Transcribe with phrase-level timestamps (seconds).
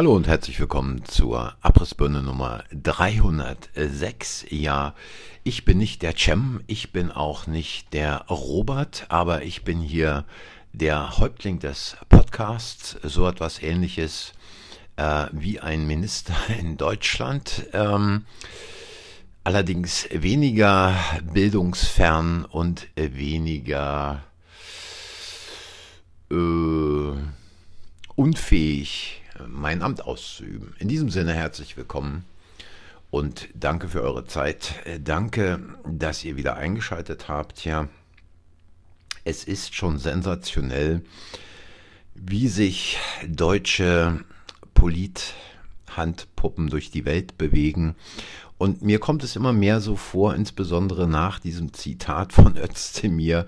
[0.00, 4.46] Hallo und herzlich willkommen zur Abrissbirne Nummer 306.
[4.48, 4.94] Ja,
[5.44, 10.24] ich bin nicht der Cem, ich bin auch nicht der Robert, aber ich bin hier
[10.72, 14.32] der Häuptling des Podcasts, so etwas ähnliches
[14.96, 17.66] äh, wie ein Minister in Deutschland.
[17.74, 18.24] Ähm,
[19.44, 20.94] allerdings weniger
[21.30, 24.22] bildungsfern und weniger
[26.30, 27.18] äh,
[28.16, 30.74] unfähig mein Amt auszuüben.
[30.78, 32.24] In diesem Sinne herzlich willkommen
[33.10, 34.74] und danke für eure Zeit.
[34.84, 37.64] Äh, danke, dass ihr wieder eingeschaltet habt.
[37.64, 37.88] Ja,
[39.24, 41.02] es ist schon sensationell,
[42.14, 44.20] wie sich deutsche
[44.74, 47.96] Polithandpuppen durch die Welt bewegen
[48.60, 53.46] und mir kommt es immer mehr so vor, insbesondere nach diesem Zitat von Özdemir,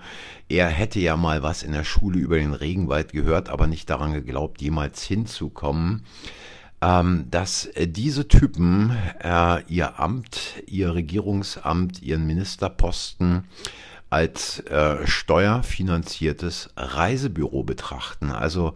[0.49, 4.15] er hätte ja mal was in der Schule über den Regenwald gehört, aber nicht daran
[4.15, 6.07] geglaubt, jemals hinzukommen,
[6.81, 13.45] ähm, dass diese Typen äh, ihr Amt, ihr Regierungsamt, ihren Ministerposten
[14.09, 18.31] als äh, steuerfinanziertes Reisebüro betrachten.
[18.31, 18.73] Also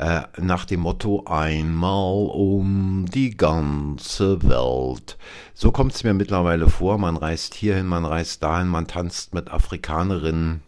[0.00, 5.18] äh, nach dem Motto einmal um die ganze Welt.
[5.52, 9.50] So kommt es mir mittlerweile vor, man reist hierhin, man reist dahin, man tanzt mit
[9.50, 10.62] Afrikanerinnen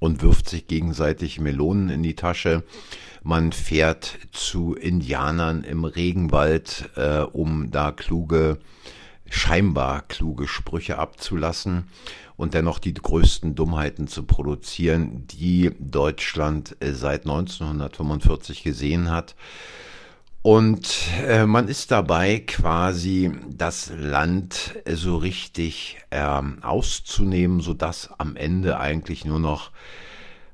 [0.00, 2.64] und wirft sich gegenseitig Melonen in die Tasche.
[3.22, 8.58] Man fährt zu Indianern im Regenwald, äh, um da kluge
[9.30, 11.88] scheinbar kluge Sprüche abzulassen
[12.36, 19.34] und dennoch die größten Dummheiten zu produzieren, die Deutschland äh, seit 1945 gesehen hat.
[20.42, 20.88] Und
[21.26, 29.24] äh, man ist dabei quasi das Land so richtig ähm, auszunehmen, sodass am Ende eigentlich
[29.24, 29.72] nur noch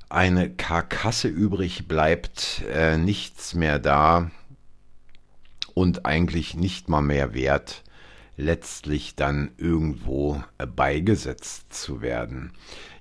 [0.09, 4.31] eine Karkasse übrig bleibt, äh, nichts mehr da
[5.75, 7.83] und eigentlich nicht mal mehr wert
[8.37, 12.51] letztlich dann irgendwo äh, beigesetzt zu werden.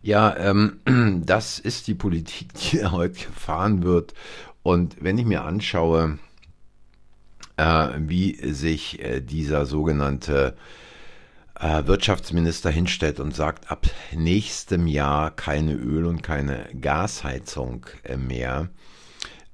[0.03, 0.81] Ja, ähm,
[1.25, 4.15] das ist die Politik, die heute gefahren wird.
[4.63, 6.19] Und wenn ich mir anschaue,
[7.57, 10.57] äh, wie sich äh, dieser sogenannte
[11.59, 18.69] äh, Wirtschaftsminister hinstellt und sagt, ab nächstem Jahr keine Öl- und keine Gasheizung äh, mehr,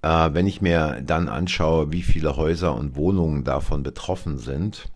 [0.02, 4.88] äh, wenn ich mir dann anschaue, wie viele Häuser und Wohnungen davon betroffen sind,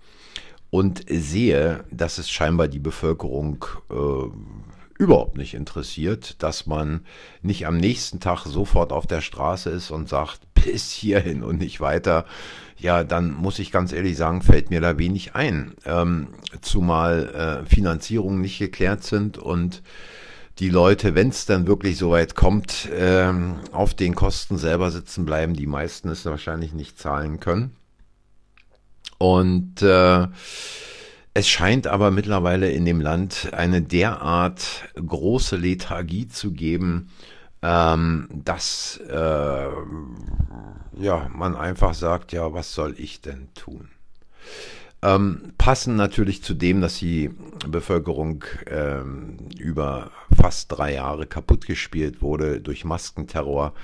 [0.75, 7.07] und sehe, dass es scheinbar die Bevölkerung äh, überhaupt nicht interessiert, dass man
[7.43, 11.81] nicht am nächsten Tag sofort auf der Straße ist und sagt, bis hierhin und nicht
[11.81, 12.25] weiter,
[12.77, 15.75] ja, dann muss ich ganz ehrlich sagen, fällt mir da wenig ein.
[15.87, 16.31] Ähm,
[16.61, 19.81] zumal äh, Finanzierungen nicht geklärt sind und
[20.59, 23.33] die Leute, wenn es dann wirklich so weit kommt, äh,
[23.71, 27.77] auf den Kosten selber sitzen bleiben, die meisten es wahrscheinlich nicht zahlen können.
[29.25, 30.27] Und äh,
[31.33, 37.09] es scheint aber mittlerweile in dem Land eine derart große Lethargie zu geben,
[37.63, 39.69] ähm, dass äh,
[40.99, 43.89] ja, man einfach sagt, ja, was soll ich denn tun?
[45.04, 47.31] Ähm, passen natürlich zu dem, dass die
[47.69, 53.75] Bevölkerung ähm, über fast drei Jahre kaputtgespielt wurde durch Maskenterror,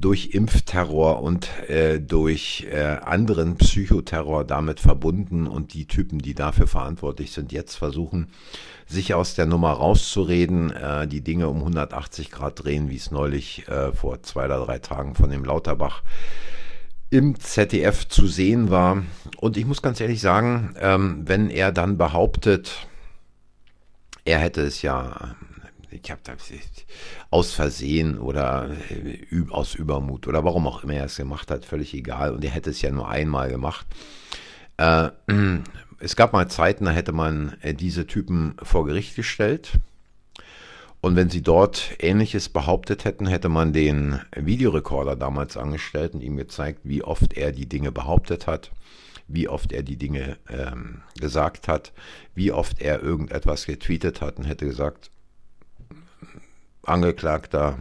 [0.00, 5.46] durch Impfterror und äh, durch äh, anderen Psychoterror damit verbunden.
[5.46, 8.26] Und die Typen, die dafür verantwortlich sind, jetzt versuchen,
[8.88, 13.68] sich aus der Nummer rauszureden, äh, die Dinge um 180 Grad drehen, wie es neulich
[13.68, 16.02] äh, vor zwei oder drei Tagen von dem Lauterbach
[17.10, 19.02] im ZDF zu sehen war.
[19.38, 22.86] Und ich muss ganz ehrlich sagen, ähm, wenn er dann behauptet,
[24.24, 25.36] er hätte es ja,
[25.90, 26.20] ich habe
[27.30, 31.94] aus Versehen oder äh, aus Übermut oder warum auch immer er es gemacht hat, völlig
[31.94, 32.32] egal.
[32.34, 33.86] Und er hätte es ja nur einmal gemacht.
[34.76, 35.10] Äh,
[35.98, 39.78] es gab mal Zeiten, da hätte man äh, diese Typen vor Gericht gestellt
[41.00, 46.36] und wenn sie dort Ähnliches behauptet hätten, hätte man den Videorekorder damals angestellt und ihm
[46.36, 48.72] gezeigt, wie oft er die Dinge behauptet hat,
[49.28, 51.92] wie oft er die Dinge ähm, gesagt hat,
[52.34, 55.10] wie oft er irgendetwas getweetet hat und hätte gesagt,
[56.82, 57.78] Angeklagter,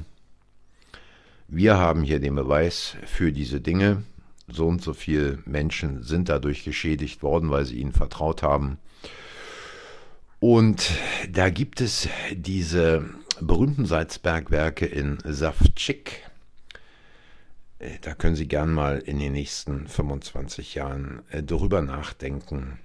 [1.48, 4.04] wir haben hier den Beweis für diese Dinge.
[4.50, 8.80] So und so viele Menschen sind dadurch geschädigt worden, weil sie ihnen vertraut haben.
[10.39, 10.92] Und
[11.31, 13.10] da gibt es diese
[13.42, 16.24] berühmten Salzbergwerke in Savtschik.
[17.80, 22.80] Äh, da können Sie gern mal in den nächsten 25 Jahren äh, darüber nachdenken,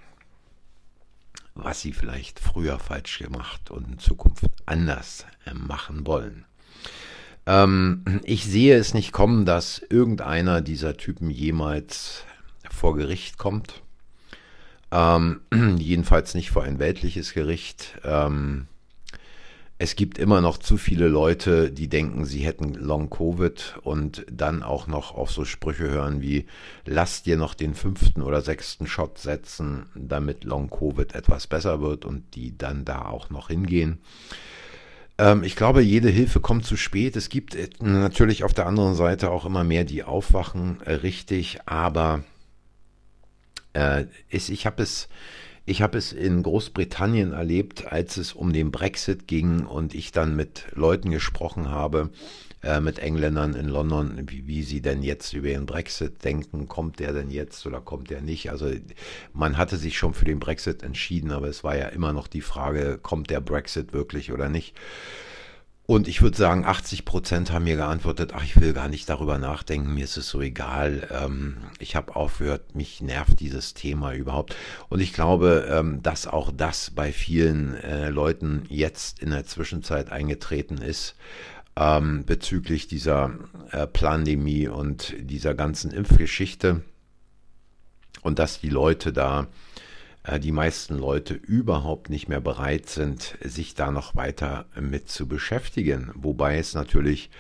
[1.55, 6.47] was Sie vielleicht früher falsch gemacht und in Zukunft anders äh, machen wollen.
[7.47, 12.25] Ähm, ich sehe es nicht kommen, dass irgendeiner dieser Typen jemals
[12.71, 13.83] vor Gericht kommt.
[14.93, 15.41] Ähm,
[15.79, 17.99] jedenfalls nicht vor ein weltliches Gericht.
[18.05, 18.69] Ähm,
[19.79, 24.63] es gibt immer noch zu viele Leute, die denken, sie hätten Long Covid und dann
[24.63, 26.47] auch noch auf so Sprüche hören wie,
[26.85, 32.05] lass dir noch den fünften oder sechsten Shot setzen, damit Long Covid etwas besser wird
[32.05, 33.99] und die dann da auch noch hingehen.
[35.19, 37.17] Ähm, ich glaube, jede Hilfe kommt zu spät.
[37.17, 41.59] Es gibt äh, natürlich auf der anderen Seite auch immer mehr, die aufwachen, äh, richtig,
[41.67, 42.23] aber
[43.73, 45.09] äh, ist, ich habe es
[45.65, 50.67] ich es in Großbritannien erlebt, als es um den Brexit ging und ich dann mit
[50.73, 52.11] Leuten gesprochen habe,
[52.65, 56.67] äh, mit Engländern in London, wie, wie sie denn jetzt über den Brexit denken.
[56.67, 58.51] Kommt der denn jetzt oder kommt der nicht?
[58.51, 58.71] Also
[59.33, 62.41] man hatte sich schon für den Brexit entschieden, aber es war ja immer noch die
[62.41, 64.75] Frage, kommt der Brexit wirklich oder nicht?
[65.93, 69.37] Und ich würde sagen, 80 Prozent haben mir geantwortet, ach, ich will gar nicht darüber
[69.37, 71.07] nachdenken, mir ist es so egal.
[71.11, 74.57] Ähm, ich habe aufgehört, mich nervt dieses Thema überhaupt.
[74.89, 80.11] Und ich glaube, ähm, dass auch das bei vielen äh, Leuten jetzt in der Zwischenzeit
[80.11, 81.15] eingetreten ist
[81.77, 83.33] ähm, bezüglich dieser
[83.71, 86.81] äh, Pandemie und dieser ganzen Impfgeschichte.
[88.23, 89.47] Und dass die Leute da
[90.41, 96.13] die meisten Leute überhaupt nicht mehr bereit sind, sich da noch weiter mit zu beschäftigen.
[96.15, 97.31] Wobei es natürlich,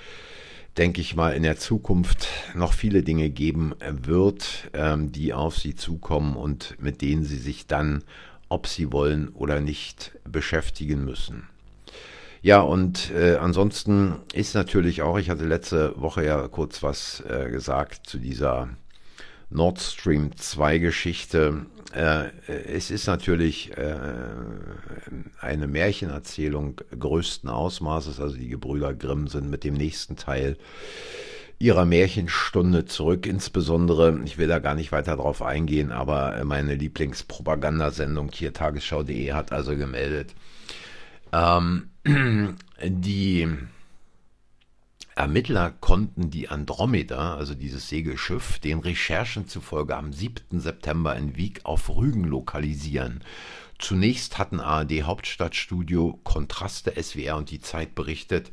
[0.76, 5.76] denke ich mal, in der Zukunft noch viele Dinge geben wird, ähm, die auf sie
[5.76, 8.02] zukommen und mit denen sie sich dann,
[8.48, 11.48] ob sie wollen oder nicht, beschäftigen müssen.
[12.42, 17.48] Ja, und äh, ansonsten ist natürlich auch, ich hatte letzte Woche ja kurz was äh,
[17.48, 18.68] gesagt zu dieser
[19.52, 21.66] Nord Stream 2 Geschichte.
[21.94, 23.96] Äh, es ist natürlich äh,
[25.40, 28.20] eine Märchenerzählung größten Ausmaßes.
[28.20, 30.56] Also die Gebrüder Grimm sind mit dem nächsten Teil
[31.58, 33.26] ihrer Märchenstunde zurück.
[33.26, 39.52] Insbesondere, ich will da gar nicht weiter drauf eingehen, aber meine Lieblingspropagandasendung hier tagesschau.de hat
[39.52, 40.34] also gemeldet,
[41.32, 41.90] ähm,
[42.84, 43.48] die
[45.14, 50.60] Ermittler konnten die Andromeda, also dieses Segelschiff, den Recherchen zufolge am 7.
[50.60, 53.22] September in Wieg auf Rügen lokalisieren.
[53.78, 58.52] Zunächst hatten ARD Hauptstadtstudio, Kontraste, SWR und die Zeit berichtet,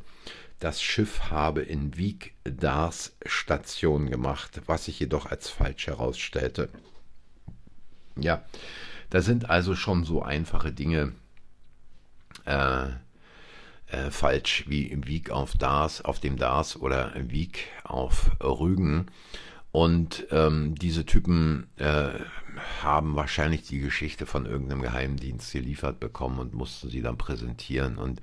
[0.58, 6.68] das Schiff habe in Wieg Dars Station gemacht, was sich jedoch als falsch herausstellte.
[8.16, 8.44] Ja,
[9.08, 11.14] da sind also schon so einfache Dinge
[12.44, 12.88] äh,
[13.90, 19.06] äh, falsch wie Wieg auf Dars, auf dem Dars oder Wieg auf Rügen.
[19.72, 22.10] Und ähm, diese Typen äh,
[22.82, 27.96] haben wahrscheinlich die Geschichte von irgendeinem Geheimdienst geliefert bekommen und mussten sie dann präsentieren.
[27.96, 28.20] Und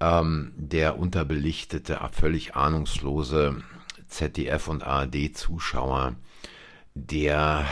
[0.00, 3.62] ähm, der unterbelichtete, völlig ahnungslose
[4.08, 6.16] ZDF und ARD-Zuschauer,
[6.94, 7.66] der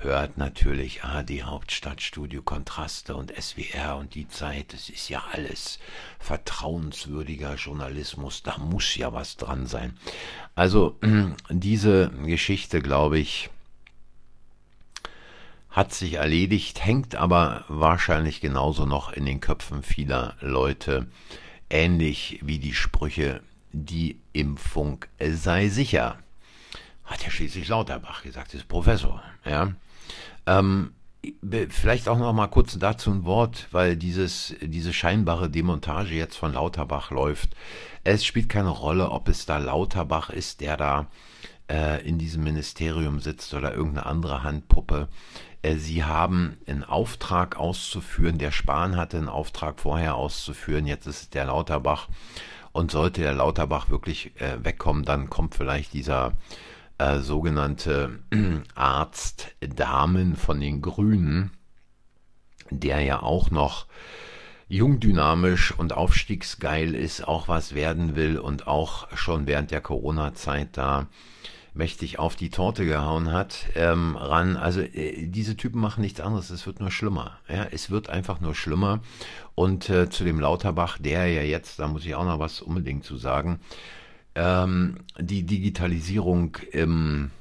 [0.00, 4.72] hört natürlich AD Hauptstadtstudio Kontraste und SWR und die Zeit.
[4.72, 5.78] Das ist ja alles
[6.18, 8.42] vertrauenswürdiger Journalismus.
[8.42, 9.96] Da muss ja was dran sein.
[10.54, 10.98] Also
[11.50, 13.50] diese Geschichte, glaube ich,
[15.70, 21.06] hat sich erledigt, hängt aber wahrscheinlich genauso noch in den Köpfen vieler Leute,
[21.70, 26.18] ähnlich wie die Sprüche, die Impfung sei sicher.
[27.04, 29.22] Hat ja schließlich Lauterbach gesagt, ist Professor.
[29.44, 29.72] Ja.
[30.48, 30.92] Ähm,
[31.68, 36.54] vielleicht auch noch mal kurz dazu ein Wort, weil dieses, diese scheinbare Demontage jetzt von
[36.54, 37.50] Lauterbach läuft.
[38.02, 41.06] Es spielt keine Rolle, ob es da Lauterbach ist, der da
[41.70, 45.08] äh, in diesem Ministerium sitzt oder irgendeine andere Handpuppe.
[45.60, 48.38] Äh, sie haben einen Auftrag auszuführen.
[48.38, 50.86] Der Spahn hatte einen Auftrag vorher auszuführen.
[50.86, 52.08] Jetzt ist es der Lauterbach.
[52.72, 56.34] Und sollte der Lauterbach wirklich äh, wegkommen, dann kommt vielleicht dieser
[56.98, 58.18] äh, sogenannte
[58.74, 61.52] Arztdamen von den Grünen,
[62.70, 63.86] der ja auch noch
[64.68, 70.76] jung, dynamisch und aufstiegsgeil ist, auch was werden will und auch schon während der Corona-Zeit
[70.76, 71.06] da
[71.72, 74.56] mächtig auf die Torte gehauen hat, ähm, ran.
[74.56, 77.38] Also äh, diese Typen machen nichts anderes, es wird nur schlimmer.
[77.48, 79.00] Ja, es wird einfach nur schlimmer.
[79.54, 83.04] Und äh, zu dem Lauterbach, der ja jetzt, da muss ich auch noch was unbedingt
[83.04, 83.60] zu sagen,
[84.38, 87.32] ähm, die Digitalisierung im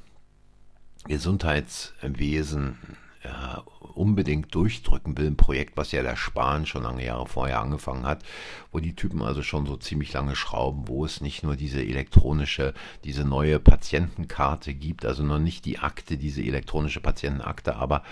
[1.08, 2.78] Gesundheitswesen
[3.24, 3.64] ja,
[3.94, 5.28] unbedingt durchdrücken will.
[5.28, 8.24] Ein Projekt, was ja der Spahn schon lange Jahre vorher angefangen hat,
[8.72, 12.74] wo die Typen also schon so ziemlich lange schrauben, wo es nicht nur diese elektronische,
[13.04, 18.04] diese neue Patientenkarte gibt, also noch nicht die Akte, diese elektronische Patientenakte, aber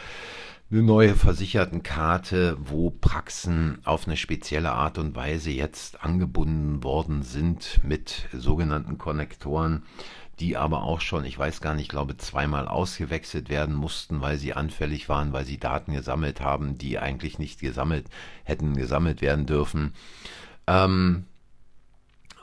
[0.71, 7.79] eine neue Versichertenkarte, wo Praxen auf eine spezielle Art und Weise jetzt angebunden worden sind
[7.83, 9.83] mit sogenannten Konnektoren,
[10.39, 14.37] die aber auch schon, ich weiß gar nicht, ich glaube zweimal ausgewechselt werden mussten, weil
[14.37, 18.07] sie anfällig waren, weil sie Daten gesammelt haben, die eigentlich nicht gesammelt
[18.43, 19.93] hätten gesammelt werden dürfen.
[20.65, 21.25] Ähm,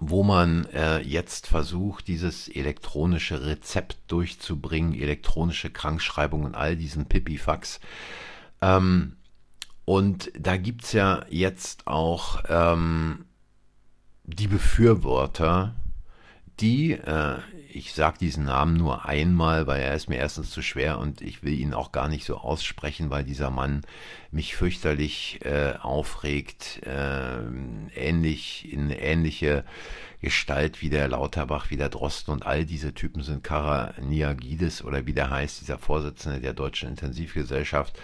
[0.04, 7.78] wo man äh, jetzt versucht, dieses elektronische Rezept durchzubringen, elektronische Krankschreibung und all diesen Pipifax.
[8.61, 9.16] Ähm,
[9.85, 13.26] und da gibt es ja jetzt auch ähm,
[14.25, 15.76] die Befürworter,
[16.62, 17.38] die, äh,
[17.75, 21.42] ich sage diesen Namen nur einmal, weil er ist mir erstens zu schwer und ich
[21.42, 23.83] will ihn auch gar nicht so aussprechen, weil dieser Mann
[24.31, 27.38] mich fürchterlich äh, aufregt, äh,
[27.95, 29.64] ähnlich in ähnliche
[30.21, 35.14] Gestalt wie der Lauterbach, wie der Drosten und all diese Typen sind Karaniagidis oder wie
[35.14, 37.99] der heißt, dieser Vorsitzende der Deutschen Intensivgesellschaft,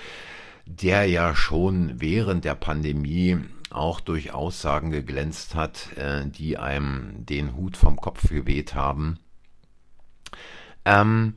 [0.66, 3.38] der ja schon während der Pandemie
[3.72, 9.18] auch durch Aussagen geglänzt hat, äh, die einem den Hut vom Kopf geweht haben.
[10.84, 11.34] Ähm,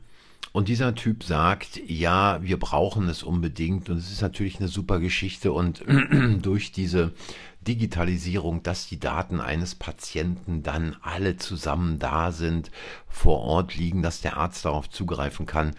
[0.54, 3.90] und dieser Typ sagt, ja, wir brauchen es unbedingt.
[3.90, 5.54] Und es ist natürlich eine super Geschichte.
[5.54, 5.84] Und
[6.42, 7.14] durch diese
[7.62, 12.70] Digitalisierung, dass die Daten eines Patienten dann alle zusammen da sind,
[13.08, 15.74] vor Ort liegen, dass der Arzt darauf zugreifen kann,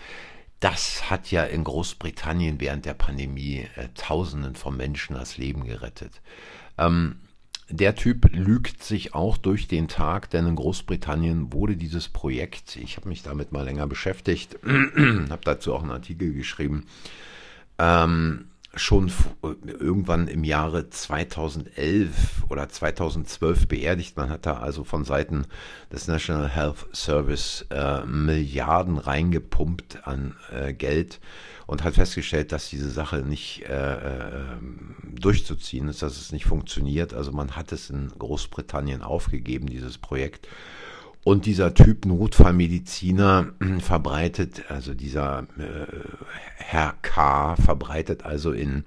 [0.62, 6.20] das hat ja in Großbritannien während der Pandemie äh, Tausenden von Menschen das Leben gerettet.
[6.78, 7.16] Ähm,
[7.68, 12.96] der Typ lügt sich auch durch den Tag, denn in Großbritannien wurde dieses Projekt, ich
[12.96, 16.86] habe mich damit mal länger beschäftigt, habe dazu auch einen Artikel geschrieben,
[17.78, 19.12] ähm, schon
[19.66, 24.16] irgendwann im Jahre 2011 oder 2012 beerdigt.
[24.16, 25.46] Man hat da also von Seiten
[25.92, 31.20] des National Health Service äh, Milliarden reingepumpt an äh, Geld
[31.66, 34.30] und hat festgestellt, dass diese Sache nicht äh, äh,
[35.04, 37.12] durchzuziehen ist, dass es nicht funktioniert.
[37.12, 40.48] Also man hat es in Großbritannien aufgegeben, dieses Projekt.
[41.24, 45.86] Und dieser Typ Notfallmediziner verbreitet, also dieser äh,
[46.56, 47.54] Herr K.
[47.56, 48.84] verbreitet also in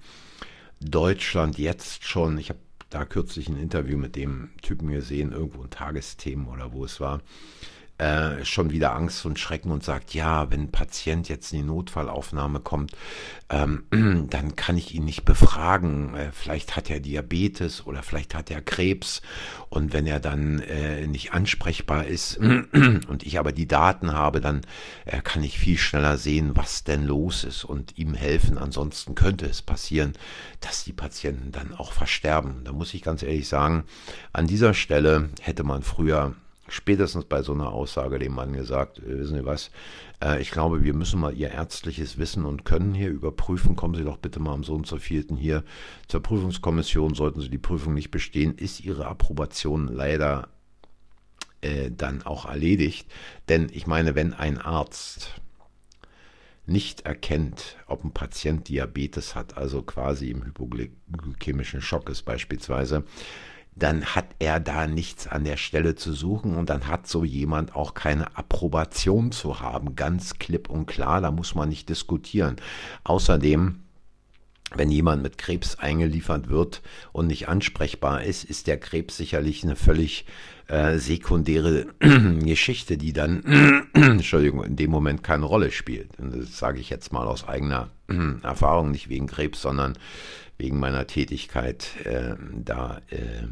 [0.82, 5.70] Deutschland jetzt schon, ich habe da kürzlich ein Interview mit dem Typen gesehen, irgendwo in
[5.70, 7.22] Tagesthemen oder wo es war,
[7.98, 11.66] äh, schon wieder Angst und Schrecken und sagt, ja, wenn ein Patient jetzt in die
[11.66, 12.92] Notfallaufnahme kommt,
[13.50, 13.86] ähm,
[14.30, 16.14] dann kann ich ihn nicht befragen.
[16.14, 19.22] Äh, vielleicht hat er Diabetes oder vielleicht hat er Krebs.
[19.70, 24.62] Und wenn er dann äh, nicht ansprechbar ist und ich aber die Daten habe, dann
[25.06, 28.58] äh, kann ich viel schneller sehen, was denn los ist und ihm helfen.
[28.58, 30.14] Ansonsten könnte es passieren,
[30.60, 32.64] dass die Patienten dann auch versterben.
[32.66, 33.86] Da muss ich ganz ehrlich sagen,
[34.34, 36.36] an dieser Stelle hätte man früher
[36.68, 39.72] spätestens bei so einer Aussage dem Mann gesagt, äh, wissen Sie was,
[40.24, 43.76] äh, ich glaube, wir müssen mal Ihr ärztliches Wissen und Können hier überprüfen.
[43.76, 45.64] Kommen Sie doch bitte mal am Sohn zur vierten hier
[46.08, 47.14] zur Prüfungskommission.
[47.14, 50.50] Sollten Sie die Prüfung nicht bestehen, ist Ihre Approbation leider
[51.62, 53.08] äh, dann auch erledigt.
[53.50, 55.42] Denn ich meine, wenn ein Arzt
[56.68, 63.04] nicht erkennt, ob ein Patient Diabetes hat, also quasi im hypoglykämischen Schock ist beispielsweise,
[63.76, 67.76] dann hat er da nichts an der Stelle zu suchen und dann hat so jemand
[67.76, 69.96] auch keine Approbation zu haben.
[69.96, 72.56] Ganz klipp und klar, da muss man nicht diskutieren.
[73.04, 73.82] Außerdem,
[74.74, 79.76] wenn jemand mit Krebs eingeliefert wird und nicht ansprechbar ist, ist der Krebs sicherlich eine
[79.76, 80.26] völlig
[80.68, 83.44] äh, sekundäre Geschichte, die dann,
[83.94, 86.18] Entschuldigung, in dem Moment keine Rolle spielt.
[86.18, 87.90] Und das sage ich jetzt mal aus eigener
[88.42, 89.98] Erfahrung, nicht wegen Krebs, sondern
[90.58, 93.48] wegen meiner Tätigkeit äh, da äh,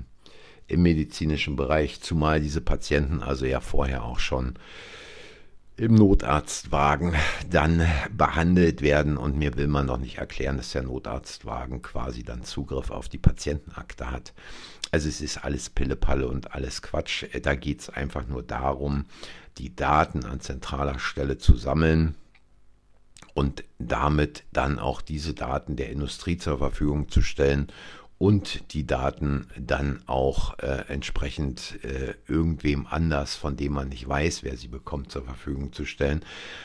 [0.68, 4.56] im medizinischen Bereich, zumal diese Patienten also ja vorher auch schon
[5.76, 7.16] im Notarztwagen
[7.50, 12.44] dann behandelt werden und mir will man doch nicht erklären, dass der Notarztwagen quasi dann
[12.44, 14.34] Zugriff auf die Patientenakte hat.
[14.92, 17.26] Also es ist alles Pillepalle und alles Quatsch.
[17.42, 19.06] Da geht es einfach nur darum,
[19.58, 22.16] die Daten an zentraler Stelle zu sammeln
[23.34, 27.68] und damit dann auch diese Daten der Industrie zur Verfügung zu stellen
[28.24, 34.44] und die Daten dann auch äh, entsprechend äh, irgendwem anders, von dem man nicht weiß,
[34.44, 36.24] wer sie bekommt, zur Verfügung zu stellen,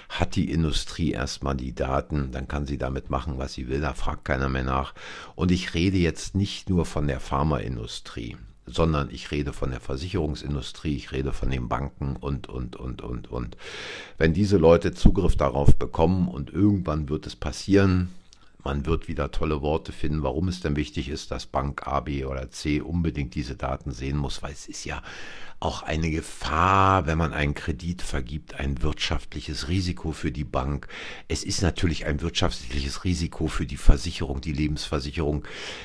[0.08, 3.92] hat die Industrie erstmal die Daten, dann kann sie damit machen, was sie will, da
[3.94, 4.94] fragt keiner mehr nach.
[5.34, 8.36] Und ich rede jetzt nicht nur von der Pharmaindustrie
[8.70, 13.32] sondern ich rede von der Versicherungsindustrie, ich rede von den Banken und, und, und, und,
[13.32, 13.56] und.
[14.18, 18.10] Wenn diese Leute Zugriff darauf bekommen und irgendwann wird es passieren,
[18.68, 22.26] man wird wieder tolle Worte finden, warum es denn wichtig ist, dass Bank A, B
[22.26, 25.00] oder C unbedingt diese Daten sehen muss, weil es ist ja
[25.58, 30.86] auch eine Gefahr, wenn man einen Kredit vergibt, ein wirtschaftliches Risiko für die Bank.
[31.28, 35.44] Es ist natürlich ein wirtschaftliches Risiko für die Versicherung, die Lebensversicherung.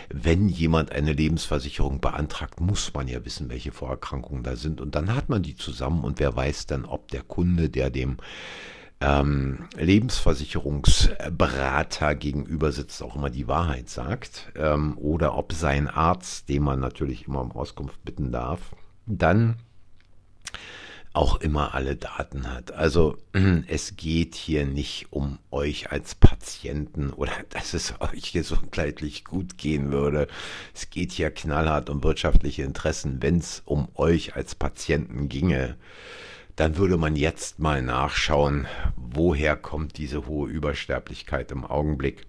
[0.09, 4.81] Wenn jemand eine Lebensversicherung beantragt, muss man ja wissen, welche Vorerkrankungen da sind.
[4.81, 8.17] Und dann hat man die zusammen und wer weiß dann, ob der Kunde, der dem
[9.03, 16.63] ähm, Lebensversicherungsberater gegenüber sitzt, auch immer die Wahrheit sagt, ähm, oder ob sein Arzt, den
[16.63, 18.73] man natürlich immer um Auskunft bitten darf,
[19.05, 19.57] dann
[21.11, 22.71] auch immer alle Daten hat.
[22.71, 23.17] Also
[23.67, 29.91] es geht hier nicht um euch als Patienten oder dass es euch gesundheitlich gut gehen
[29.91, 30.27] würde.
[30.73, 33.21] Es geht hier knallhart um wirtschaftliche Interessen.
[33.21, 35.75] Wenn es um euch als Patienten ginge,
[36.55, 42.27] dann würde man jetzt mal nachschauen, woher kommt diese hohe Übersterblichkeit im Augenblick.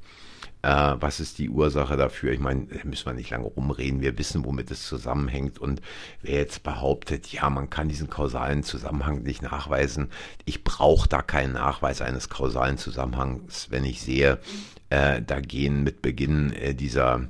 [0.63, 2.33] Äh, was ist die Ursache dafür?
[2.33, 4.01] Ich meine, da müssen wir nicht lange rumreden.
[4.01, 5.59] Wir wissen, womit es zusammenhängt.
[5.59, 5.83] Und
[6.23, 10.09] wer jetzt behauptet, ja, man kann diesen kausalen Zusammenhang nicht nachweisen,
[10.47, 14.39] ich brauche da keinen Nachweis eines kausalen Zusammenhangs, wenn ich sehe,
[14.89, 17.29] äh, da gehen mit Beginn äh, dieser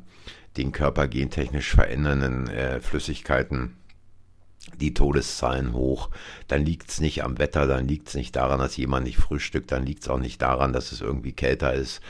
[0.57, 3.77] den Körper gentechnisch verändernden äh, Flüssigkeiten
[4.81, 6.11] die Todeszahlen hoch,
[6.49, 9.73] dann liegt es nicht am Wetter, dann liegt es nicht daran, dass jemand nicht frühstückt,
[9.73, 12.01] dann liegt es auch nicht daran, dass es irgendwie kälter ist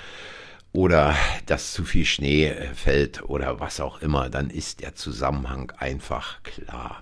[0.75, 1.15] oder
[1.47, 6.43] dass zu viel Schnee äh, fällt oder was auch immer, dann ist der Zusammenhang einfach
[6.43, 7.01] klar.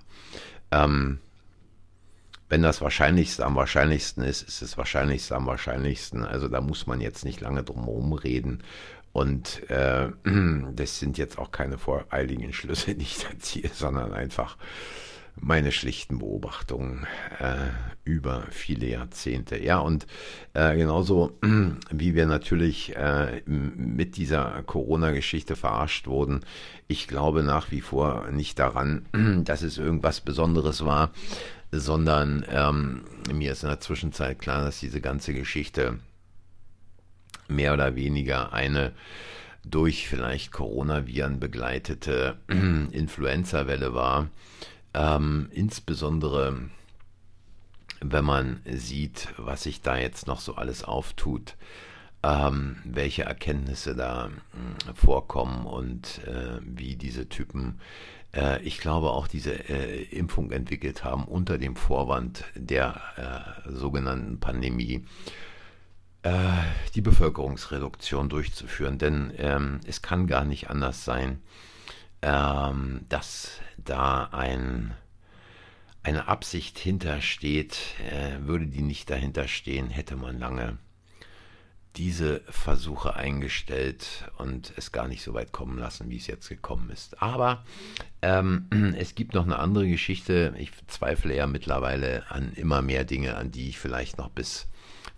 [0.71, 1.19] Ähm,
[2.49, 6.23] wenn das Wahrscheinlichste am wahrscheinlichsten ist, ist es Wahrscheinlichste am wahrscheinlichsten.
[6.23, 8.61] Also da muss man jetzt nicht lange drum reden.
[9.11, 10.09] Und äh,
[10.75, 14.57] das sind jetzt auch keine voreiligen Schlüsse, die ich da ziehe, sondern einfach
[15.39, 17.07] meine schlichten Beobachtungen
[17.39, 17.69] äh,
[18.03, 19.57] über viele Jahrzehnte.
[19.61, 20.05] Ja, und
[20.53, 21.37] äh, genauso
[21.91, 26.41] wie wir natürlich äh, mit dieser Corona-Geschichte verarscht wurden,
[26.87, 29.05] ich glaube nach wie vor nicht daran,
[29.43, 31.11] dass es irgendwas Besonderes war,
[31.71, 35.99] sondern ähm, mir ist in der Zwischenzeit klar, dass diese ganze Geschichte
[37.47, 38.93] mehr oder weniger eine
[39.65, 44.29] durch vielleicht Coronaviren begleitete Influenza-Welle war
[44.93, 46.69] ähm, insbesondere
[48.03, 51.55] wenn man sieht, was sich da jetzt noch so alles auftut,
[52.21, 57.79] ähm, welche Erkenntnisse da äh, vorkommen und äh, wie diese Typen,
[58.33, 63.01] äh, ich glaube auch diese äh, Impfung entwickelt haben unter dem Vorwand der
[63.65, 65.05] äh, sogenannten Pandemie
[66.23, 66.31] äh,
[66.95, 68.97] die Bevölkerungsreduktion durchzuführen.
[68.97, 71.41] Denn ähm, es kann gar nicht anders sein,
[72.23, 74.93] ähm, dass da ein,
[76.03, 77.77] eine Absicht hintersteht,
[78.09, 80.77] äh, würde die nicht dahinter stehen, hätte man lange
[81.97, 86.89] diese Versuche eingestellt und es gar nicht so weit kommen lassen, wie es jetzt gekommen
[86.89, 87.21] ist.
[87.21, 87.63] Aber
[88.21, 90.55] ähm, es gibt noch eine andere Geschichte.
[90.57, 94.67] Ich zweifle ja mittlerweile an immer mehr Dinge, an die ich vielleicht noch bis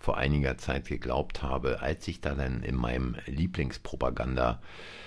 [0.00, 5.05] vor einiger Zeit geglaubt habe, als ich dann in meinem Lieblingspropaganda äh,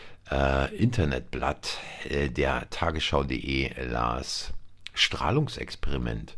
[0.77, 4.53] Internetblatt äh, der Tagesschau.de las.
[4.93, 6.37] Strahlungsexperiment.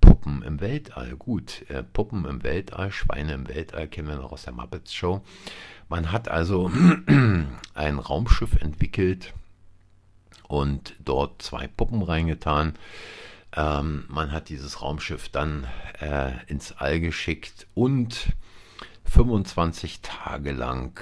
[0.00, 1.16] Puppen im Weltall.
[1.16, 5.22] Gut, äh, Puppen im Weltall, Schweine im Weltall kennen wir noch aus der Muppets Show.
[5.88, 6.70] Man hat also
[7.74, 9.32] ein Raumschiff entwickelt
[10.46, 12.74] und dort zwei Puppen reingetan.
[13.56, 15.66] Ähm, man hat dieses Raumschiff dann
[16.00, 18.28] äh, ins All geschickt und
[19.04, 21.00] 25 Tage lang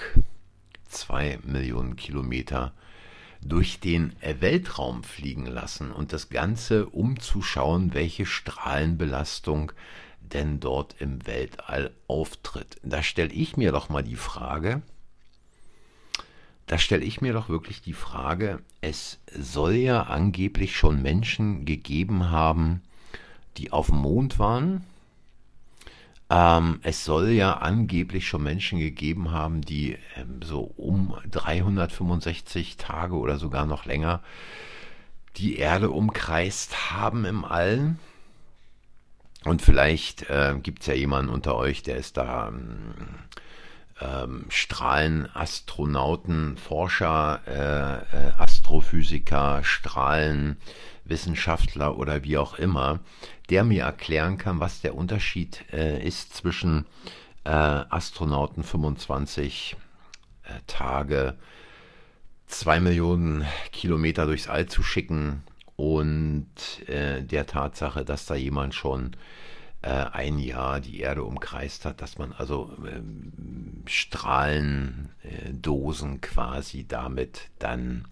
[0.92, 2.72] zwei Millionen Kilometer
[3.40, 9.72] durch den Weltraum fliegen lassen und das Ganze um zu schauen, welche Strahlenbelastung
[10.20, 12.76] denn dort im Weltall auftritt.
[12.82, 14.82] Da stelle ich mir doch mal die Frage,
[16.66, 22.30] da stelle ich mir doch wirklich die Frage, es soll ja angeblich schon Menschen gegeben
[22.30, 22.82] haben,
[23.56, 24.84] die auf dem Mond waren,
[26.32, 33.16] ähm, es soll ja angeblich schon Menschen gegeben haben, die ähm, so um 365 Tage
[33.16, 34.22] oder sogar noch länger
[35.36, 37.98] die Erde umkreist haben im Allen.
[39.44, 42.94] Und vielleicht äh, gibt es ja jemanden unter euch, der ist da ähm,
[44.00, 48.32] ähm, Strahlen, Astronauten, Forscher, äh, äh,
[48.72, 53.00] Astrophysiker, Strahlenwissenschaftler oder wie auch immer,
[53.50, 56.86] der mir erklären kann, was der Unterschied äh, ist zwischen
[57.44, 59.76] äh, Astronauten 25
[60.44, 61.36] äh, Tage,
[62.46, 65.42] zwei Millionen Kilometer durchs All zu schicken
[65.76, 66.46] und
[66.86, 69.16] äh, der Tatsache, dass da jemand schon
[69.82, 78.06] äh, ein Jahr die Erde umkreist hat, dass man also ähm, Strahlendosen quasi damit dann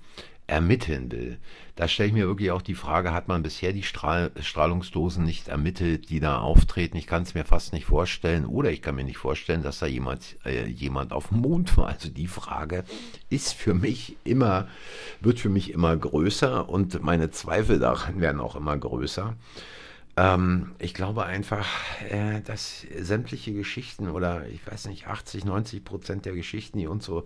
[0.50, 1.38] ermitteln will.
[1.76, 5.48] Da stelle ich mir wirklich auch die Frage, hat man bisher die Strahl Strahlungsdosen nicht
[5.48, 6.96] ermittelt, die da auftreten?
[6.96, 8.44] Ich kann es mir fast nicht vorstellen.
[8.44, 11.86] Oder ich kann mir nicht vorstellen, dass da jemand, äh, jemand auf dem Mond war.
[11.86, 12.84] Also die Frage
[13.30, 14.68] ist für mich immer,
[15.20, 19.36] wird für mich immer größer und meine Zweifel daran werden auch immer größer.
[20.16, 21.66] Ähm, ich glaube einfach,
[22.10, 27.04] äh, dass sämtliche Geschichten oder ich weiß nicht, 80, 90 Prozent der Geschichten, die uns
[27.04, 27.24] so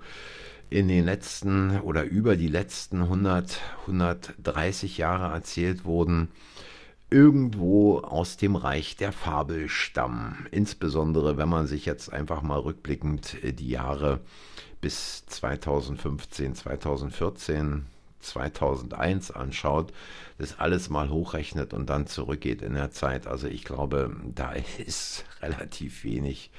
[0.71, 6.29] in den letzten oder über die letzten 100, 130 Jahre erzählt wurden,
[7.11, 10.47] irgendwo aus dem Reich der Fabel stammen.
[10.51, 14.21] Insbesondere wenn man sich jetzt einfach mal rückblickend äh, die Jahre
[14.81, 17.87] bis 2015, 2014,
[18.21, 19.93] 2001 anschaut,
[20.39, 23.27] das alles mal hochrechnet und dann zurückgeht in der Zeit.
[23.27, 26.51] Also ich glaube, da ist relativ wenig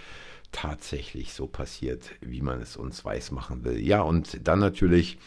[0.56, 3.78] tatsächlich so passiert, wie man es uns weiß machen will.
[3.78, 5.18] Ja, und dann natürlich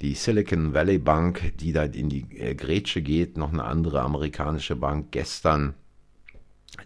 [0.00, 4.76] die Silicon Valley Bank, die da in die äh, Grätsche geht, noch eine andere amerikanische
[4.76, 5.74] Bank gestern,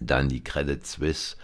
[0.00, 1.36] dann die Credit Suisse.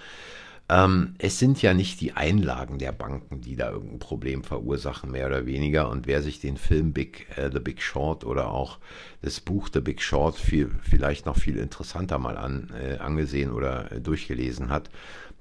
[0.71, 5.27] Ähm, es sind ja nicht die Einlagen der Banken, die da irgendein Problem verursachen, mehr
[5.27, 5.91] oder weniger.
[5.91, 8.79] Und wer sich den Film Big, äh, The Big Short oder auch
[9.21, 13.93] das Buch The Big Short viel, vielleicht noch viel interessanter mal an, äh, angesehen oder
[13.93, 14.91] äh, durchgelesen hat,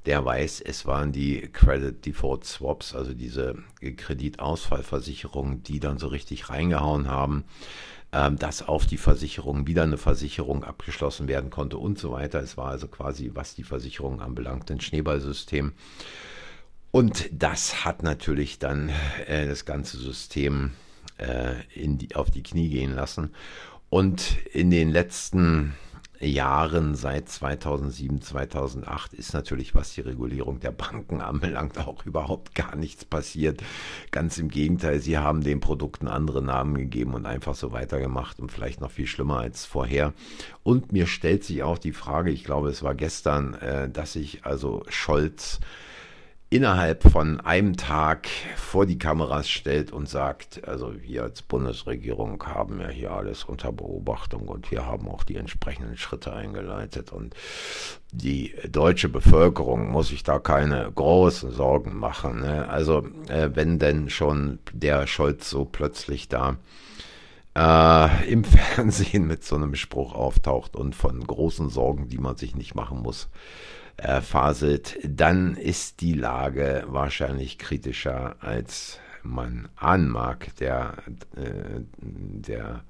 [0.07, 6.49] der weiß, es waren die Credit Default Swaps, also diese Kreditausfallversicherungen, die dann so richtig
[6.49, 7.43] reingehauen haben,
[8.13, 12.39] ähm, dass auf die Versicherung wieder eine Versicherung abgeschlossen werden konnte und so weiter.
[12.39, 15.73] Es war also quasi, was die Versicherung anbelangt, ein Schneeballsystem.
[16.91, 18.89] Und das hat natürlich dann
[19.27, 20.71] äh, das ganze System
[21.17, 23.33] äh, die, auf die Knie gehen lassen.
[23.89, 25.75] Und in den letzten
[26.19, 32.75] Jahren seit 2007, 2008 ist natürlich, was die Regulierung der Banken anbelangt, auch überhaupt gar
[32.75, 33.61] nichts passiert.
[34.11, 38.51] Ganz im Gegenteil, sie haben den Produkten andere Namen gegeben und einfach so weitergemacht und
[38.51, 40.13] vielleicht noch viel schlimmer als vorher.
[40.63, 44.45] Und mir stellt sich auch die Frage, ich glaube, es war gestern, äh, dass sich
[44.45, 45.59] also Scholz
[46.49, 52.79] innerhalb von einem Tag vor die Kameras stellt und sagt, also wir als Bundesregierung haben
[52.79, 57.35] ja hier alles unter Beobachtung und wir haben auch die entsprechenden Schritte eingeleitet und
[58.13, 62.39] die deutsche Bevölkerung muss sich da keine großen Sorgen machen.
[62.39, 62.69] Ne?
[62.69, 66.55] Also äh, wenn denn schon der Scholz so plötzlich da
[67.57, 72.55] äh, im Fernsehen mit so einem Spruch auftaucht und von großen Sorgen, die man sich
[72.55, 73.76] nicht machen muss, äh,
[74.21, 80.55] faselt, dann ist die Lage wahrscheinlich kritischer, als man ahnen mag.
[80.57, 80.97] Der,
[81.35, 82.83] äh, der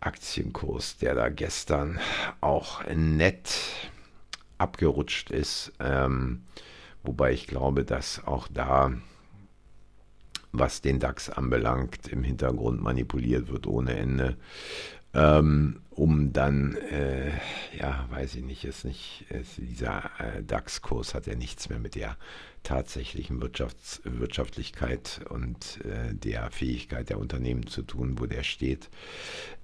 [0.00, 1.98] Aktienkurs, der da gestern
[2.40, 3.58] auch nett
[4.58, 6.44] abgerutscht ist, ähm,
[7.02, 8.92] wobei ich glaube, dass auch da
[10.58, 14.36] was den DAX anbelangt, im Hintergrund manipuliert wird ohne Ende
[15.16, 17.30] ähm, um dann, äh,
[17.78, 21.94] ja, weiß ich nicht, ist nicht, ist dieser äh, DAX-Kurs hat ja nichts mehr mit
[21.94, 22.16] der
[22.62, 28.90] tatsächlichen Wirtschafts Wirtschaftlichkeit und äh, der Fähigkeit der Unternehmen zu tun, wo der steht.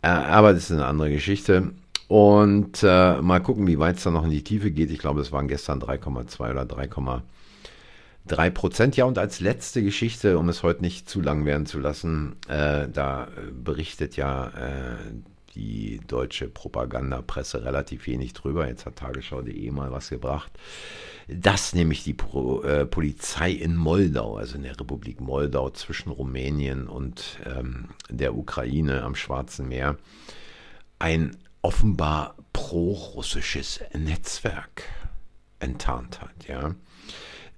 [0.01, 1.73] Äh, aber das ist eine andere Geschichte.
[2.09, 4.91] Und äh, mal gucken, wie weit es dann noch in die Tiefe geht.
[4.91, 8.97] Ich glaube, es waren gestern 3,2 oder 3,3 Prozent.
[8.97, 12.89] Ja, und als letzte Geschichte, um es heute nicht zu lang werden zu lassen, äh,
[12.89, 14.97] da berichtet ja äh,
[15.55, 18.69] die deutsche Propagandapresse relativ wenig drüber.
[18.69, 20.53] Jetzt hat Tagesschau.de mal was gebracht.
[21.29, 26.89] Dass nämlich die Pro, äh, Polizei in Moldau, also in der Republik Moldau zwischen Rumänien
[26.89, 29.97] und ähm, der Ukraine am Schwarzen Meer,
[30.99, 34.83] ein offenbar pro-russisches Netzwerk
[35.61, 36.49] enttarnt hat.
[36.49, 36.75] Ja.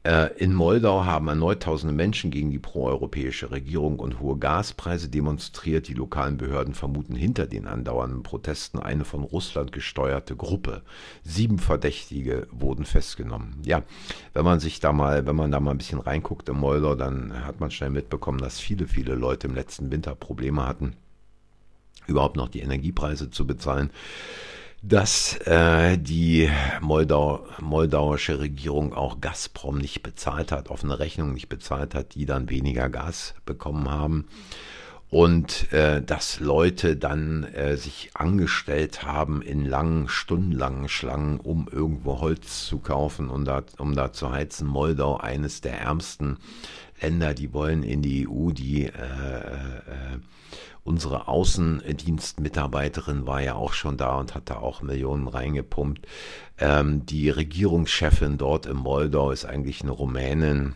[0.04, 5.88] Äh, in Moldau haben erneut tausende Menschen gegen die proeuropäische Regierung und hohe Gaspreise demonstriert.
[5.88, 10.82] Die lokalen Behörden vermuten hinter den andauernden Protesten eine von Russland gesteuerte Gruppe.
[11.22, 13.62] Sieben Verdächtige wurden festgenommen.
[13.64, 13.82] Ja,
[14.34, 17.46] wenn man sich da mal, wenn man da mal ein bisschen reinguckt in Moldau, dann
[17.46, 20.96] hat man schnell mitbekommen, dass viele, viele Leute im letzten Winter Probleme hatten,
[22.06, 23.90] überhaupt noch die Energiepreise zu bezahlen
[24.86, 26.50] dass äh, die
[26.82, 32.50] Moldau, moldauische Regierung auch Gazprom nicht bezahlt hat, offene Rechnung nicht bezahlt hat, die dann
[32.50, 34.26] weniger Gas bekommen haben.
[35.08, 42.20] Und äh, dass Leute dann äh, sich angestellt haben in langen, stundenlangen Schlangen, um irgendwo
[42.20, 44.66] Holz zu kaufen und da, um da zu heizen.
[44.66, 46.38] Moldau, eines der ärmsten
[47.00, 50.18] Länder, die wollen in die EU, die äh, äh,
[50.84, 56.06] Unsere Außendienstmitarbeiterin war ja auch schon da und hat da auch Millionen reingepumpt.
[56.58, 60.74] Ähm, die Regierungschefin dort in Moldau ist eigentlich eine Rumänin.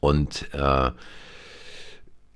[0.00, 0.90] Und äh,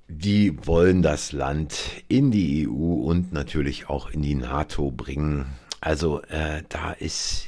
[0.07, 5.45] die wollen das Land in die EU und natürlich auch in die NATO bringen.
[5.79, 7.47] Also äh, da ist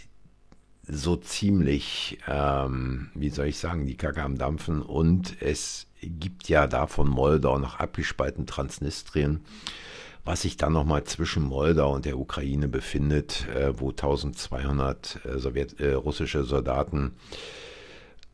[0.87, 4.83] so ziemlich, ähm, wie soll ich sagen, die Kacke am Dampfen.
[4.83, 9.41] Und es gibt ja da von Moldau nach abgespalten Transnistrien,
[10.25, 15.79] was sich dann nochmal zwischen Moldau und der Ukraine befindet, äh, wo 1200 äh, Sowjet,
[15.79, 17.13] äh, russische Soldaten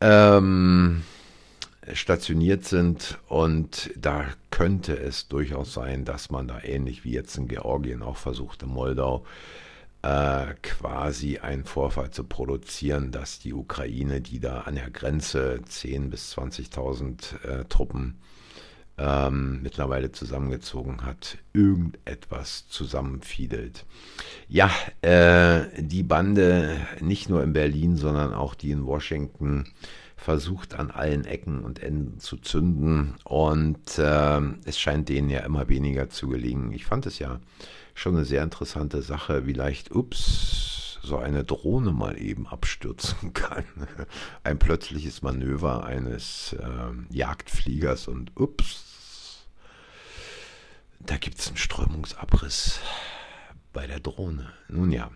[0.00, 1.02] ähm,
[1.92, 3.18] stationiert sind.
[3.28, 8.16] Und da könnte es durchaus sein, dass man da ähnlich wie jetzt in Georgien auch
[8.16, 9.69] versucht, in Moldau, äh,
[10.02, 16.36] quasi einen Vorfall zu produzieren, dass die Ukraine, die da an der Grenze 10.000 bis
[16.36, 18.18] 20.000 äh, Truppen
[19.00, 23.86] ähm, mittlerweile zusammengezogen hat, irgendetwas zusammenfiedelt.
[24.48, 29.64] Ja, äh, die Bande nicht nur in Berlin, sondern auch die in Washington
[30.16, 35.68] versucht an allen Ecken und Enden zu zünden und äh, es scheint denen ja immer
[35.68, 36.72] weniger zu gelingen.
[36.72, 37.40] Ich fand es ja
[37.94, 43.64] schon eine sehr interessante Sache, wie leicht, ups, so eine Drohne mal eben abstürzen kann.
[44.44, 49.46] Ein plötzliches Manöver eines äh, Jagdfliegers und ups,
[51.00, 52.80] da gibt es einen Strömungsabriss
[53.72, 54.52] bei der Drohne.
[54.68, 55.10] Nun ja.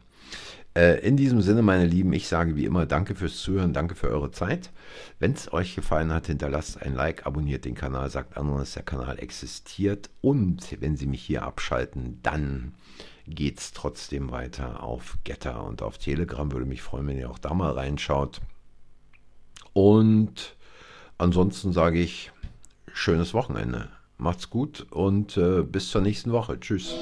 [0.74, 4.08] Äh, in diesem Sinne, meine Lieben, ich sage wie immer Danke fürs Zuhören, danke für
[4.08, 4.70] eure Zeit.
[5.18, 8.82] Wenn es euch gefallen hat, hinterlasst ein Like, abonniert den Kanal, sagt anderen, dass der
[8.82, 10.10] Kanal existiert.
[10.20, 12.74] Und wenn Sie mich hier abschalten, dann
[13.26, 16.50] geht es trotzdem weiter auf Getter und auf Telegram.
[16.50, 18.40] Würde mich freuen, wenn ihr auch da mal reinschaut.
[19.72, 20.56] Und
[21.18, 22.32] ansonsten sage ich
[22.92, 23.88] schönes Wochenende.
[24.18, 26.58] Macht's gut und äh, bis zur nächsten Woche.
[26.60, 26.94] Tschüss.